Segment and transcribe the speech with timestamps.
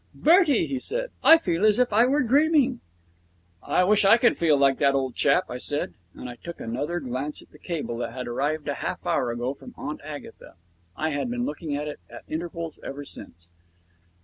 [0.15, 2.79] 'Bertie,' he said, 'I feel as if I were dreaming.'
[3.61, 6.99] 'I wish I could feel like that, old top,' I said, and I took another
[6.99, 10.55] glance at a cable that had arrived half an hour ago from Aunt Agatha.
[10.95, 13.51] I had been looking at it at intervals ever since.